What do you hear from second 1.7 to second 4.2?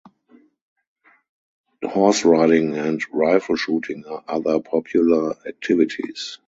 Horse riding and rifle shooting